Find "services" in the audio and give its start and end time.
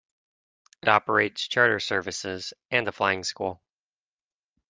1.79-2.55